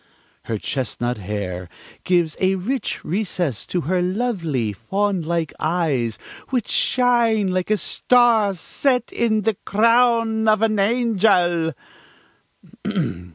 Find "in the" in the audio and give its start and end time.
9.13-9.53